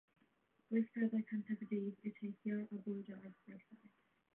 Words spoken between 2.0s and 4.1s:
yw teithio a bwydo ar ffrwythau.